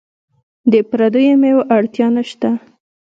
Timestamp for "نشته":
2.15-2.49